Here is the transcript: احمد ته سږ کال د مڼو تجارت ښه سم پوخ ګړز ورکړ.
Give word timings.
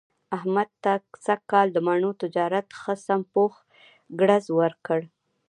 احمد 0.37 0.69
ته 0.83 0.93
سږ 1.25 1.41
کال 1.51 1.67
د 1.73 1.77
مڼو 1.87 2.11
تجارت 2.23 2.67
ښه 2.81 2.93
سم 3.05 3.21
پوخ 3.33 3.53
ګړز 4.19 4.45
ورکړ. 4.59 4.99